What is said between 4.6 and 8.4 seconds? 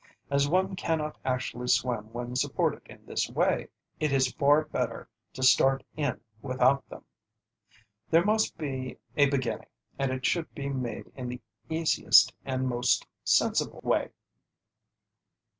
better to start in without them. There